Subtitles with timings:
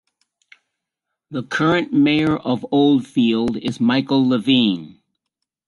[1.29, 4.99] The current mayor of Old Field is Michael Levine.